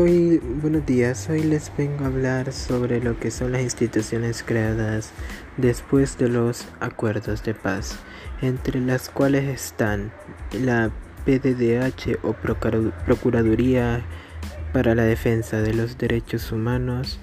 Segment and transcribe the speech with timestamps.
[0.00, 5.10] Buenos días, hoy les vengo a hablar sobre lo que son las instituciones creadas
[5.58, 7.98] después de los acuerdos de paz,
[8.40, 10.10] entre las cuales están
[10.52, 10.90] la
[11.26, 14.02] PDDH o Procuraduría
[14.72, 17.18] para la Defensa de los Derechos Humanos,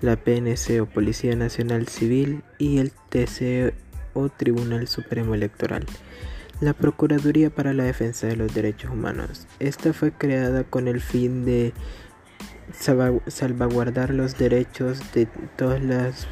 [0.00, 3.74] la PNC o Policía Nacional Civil y el TC
[4.14, 5.84] o Tribunal Supremo Electoral.
[6.62, 9.46] La Procuraduría para la Defensa de los Derechos Humanos.
[9.58, 11.74] Esta fue creada con el fin de
[12.72, 15.26] salvaguardar los derechos de
[15.56, 16.26] todas las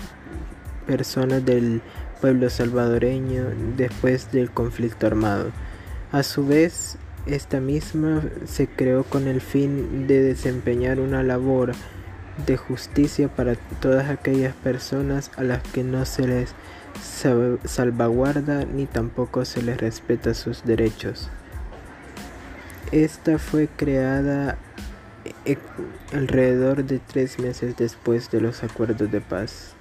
[0.86, 1.82] personas del
[2.20, 3.44] pueblo salvadoreño
[3.76, 5.50] después del conflicto armado.
[6.12, 11.72] A su vez, esta misma se creó con el fin de desempeñar una labor
[12.46, 16.54] de justicia para todas aquellas personas a las que no se les
[17.64, 21.28] salvaguarda ni tampoco se les respeta sus derechos.
[22.92, 24.58] Esta fue creada
[26.12, 29.72] alrededor de tres meses después de los acuerdos de paz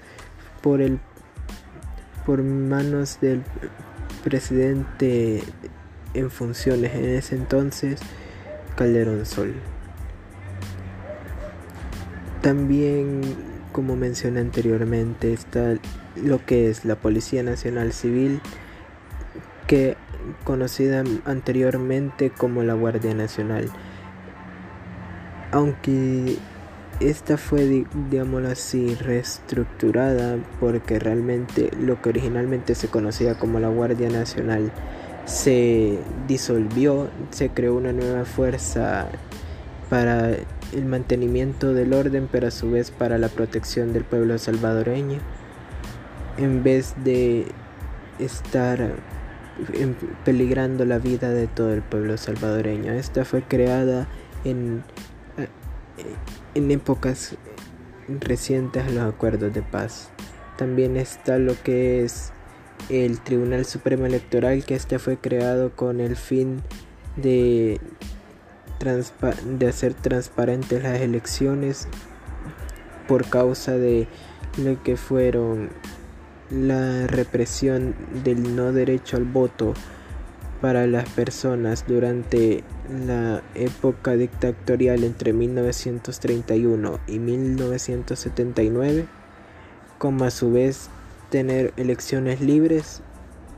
[0.61, 0.99] por el
[2.25, 3.43] por manos del
[4.23, 5.43] presidente
[6.13, 7.99] en funciones en ese entonces
[8.75, 9.53] Calderón Sol.
[12.41, 13.21] También
[13.71, 15.75] como mencioné anteriormente está
[16.16, 18.41] lo que es la Policía Nacional Civil
[19.67, 19.97] que
[20.44, 23.69] conocida anteriormente como la Guardia Nacional
[25.52, 26.38] aunque
[27.00, 34.09] esta fue, digámoslo así, reestructurada porque realmente lo que originalmente se conocía como la Guardia
[34.09, 34.72] Nacional
[35.25, 35.97] se
[36.28, 39.08] disolvió, se creó una nueva fuerza
[39.89, 40.31] para
[40.73, 45.19] el mantenimiento del orden, pero a su vez para la protección del pueblo salvadoreño,
[46.38, 47.45] en vez de
[48.19, 48.91] estar
[50.25, 52.94] peligrando la vida de todo el pueblo salvadoreño.
[52.94, 54.08] Esta fue creada
[54.44, 54.84] en
[56.55, 57.35] en épocas
[58.07, 60.09] recientes los acuerdos de paz.
[60.57, 62.31] También está lo que es
[62.89, 66.61] el Tribunal Supremo Electoral, que este fue creado con el fin
[67.15, 67.79] de,
[68.79, 71.87] de hacer transparentes las elecciones
[73.07, 74.07] por causa de
[74.57, 75.69] lo que fueron
[76.49, 79.73] la represión del no derecho al voto
[80.62, 82.64] para las personas durante
[83.06, 89.06] la época dictatorial entre 1931 y 1979,
[89.97, 90.90] como a su vez
[91.30, 93.02] tener elecciones libres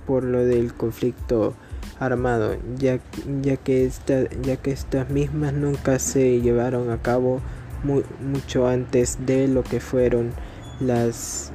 [0.06, 1.56] por lo del conflicto
[2.00, 3.00] armado, ya,
[3.42, 7.42] ya, que, esta, ya que estas mismas nunca se llevaron a cabo
[7.84, 10.32] mucho antes de lo que fueron
[10.80, 11.52] las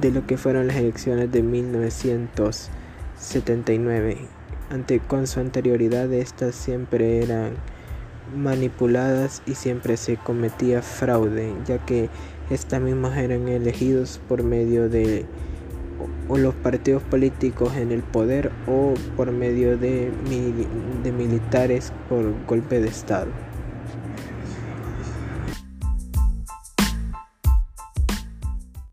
[0.00, 1.42] de lo que fueron las elecciones de
[3.16, 4.28] 1979
[4.70, 7.52] ante, con su anterioridad estas siempre eran
[8.34, 12.08] manipuladas y siempre se cometía fraude, ya que
[12.50, 15.26] estas mismas eran elegidos por medio de
[16.28, 20.10] o los partidos políticos en el poder o por medio de,
[21.02, 23.28] de militares por golpe de Estado.